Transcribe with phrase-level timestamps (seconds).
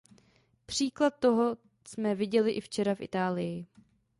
[0.65, 1.57] Příklad toho
[1.87, 3.65] jsme viděli i včera v Itálii.